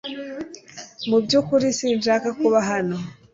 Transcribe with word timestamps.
Mu 1.09 1.17
byukuri 1.23 1.67
sinshaka 1.79 2.27
kuba 2.39 2.59
hano. 2.69 2.97